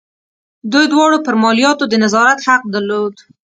[0.71, 3.15] دوی دواړو پر مالیاتو د نظارت حق درلود.